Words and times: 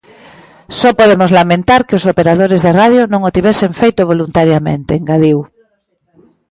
"Só 0.79 0.89
podemos 0.99 1.31
lamentar 1.39 1.81
que 1.87 1.97
os 1.99 2.07
operadores 2.13 2.63
de 2.65 2.71
radio 2.81 3.01
non 3.13 3.21
o 3.29 3.33
tivesen 3.35 3.71
feito 3.81 4.01
voluntariamente", 4.13 4.91
engadiu. 4.99 5.37